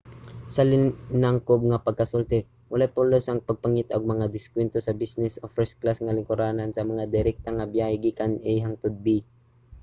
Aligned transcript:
sa 0.55 0.63
linangkob 0.71 1.61
nga 1.69 1.83
pagkasulti 1.85 2.39
walay 2.71 2.93
pulos 2.95 3.25
ang 3.27 3.45
pagpangita 3.49 3.91
og 3.97 4.11
mga 4.13 4.25
diskwento 4.35 4.77
sa 4.81 4.91
mga 4.93 5.01
business 5.03 5.33
o 5.43 5.45
first-class 5.55 5.97
nga 6.01 6.15
lingkuranan 6.17 6.69
sa 6.73 6.87
mga 6.91 7.03
direkta 7.15 7.49
nga 7.57 7.69
biyahe 7.73 7.95
gikan 8.03 8.33
a 8.49 8.51
hangtod 8.63 8.95
b 9.05 9.05